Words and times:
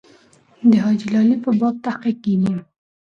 د 0.69 0.71
حاجي 0.83 1.07
لالي 1.13 1.35
په 1.43 1.49
باب 1.59 1.75
تحقیق 1.85 2.17
کېږي. 2.25 2.53